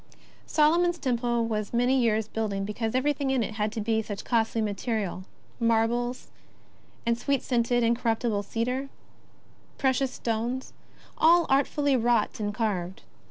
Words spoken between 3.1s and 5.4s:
in it had to be of such costly material—